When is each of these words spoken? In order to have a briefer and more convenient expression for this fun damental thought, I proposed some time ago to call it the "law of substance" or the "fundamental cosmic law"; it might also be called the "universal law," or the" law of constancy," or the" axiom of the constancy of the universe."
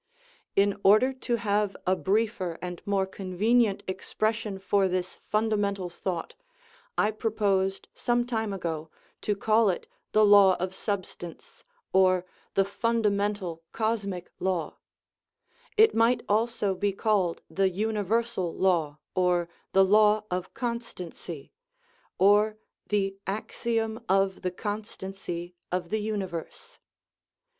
In 0.55 0.79
order 0.83 1.13
to 1.13 1.35
have 1.35 1.77
a 1.85 1.95
briefer 1.95 2.57
and 2.59 2.81
more 2.87 3.05
convenient 3.05 3.83
expression 3.87 4.57
for 4.57 4.87
this 4.87 5.17
fun 5.17 5.51
damental 5.51 5.91
thought, 5.91 6.33
I 6.97 7.11
proposed 7.11 7.87
some 7.93 8.25
time 8.25 8.51
ago 8.51 8.89
to 9.21 9.35
call 9.35 9.69
it 9.69 9.85
the 10.11 10.25
"law 10.25 10.55
of 10.55 10.73
substance" 10.73 11.63
or 11.93 12.25
the 12.55 12.65
"fundamental 12.65 13.61
cosmic 13.73 14.31
law"; 14.39 14.79
it 15.77 15.93
might 15.93 16.23
also 16.27 16.73
be 16.73 16.93
called 16.93 17.43
the 17.47 17.69
"universal 17.69 18.51
law," 18.55 18.97
or 19.13 19.49
the" 19.73 19.85
law 19.85 20.23
of 20.31 20.55
constancy," 20.55 21.53
or 22.17 22.57
the" 22.89 23.17
axiom 23.37 24.03
of 24.09 24.41
the 24.41 24.49
constancy 24.49 25.53
of 25.71 25.91
the 25.91 25.99
universe." 26.01 26.79